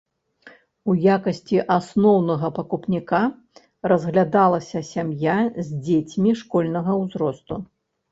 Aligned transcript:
У 0.91 0.93
якасці 1.15 1.57
асноўнага 1.75 2.47
пакупніка 2.57 3.19
разглядалася 3.93 4.81
сям'я 4.93 5.37
з 5.69 5.77
дзецьмі 5.89 6.31
школьнага 6.41 6.97
ўзросту. 7.03 7.55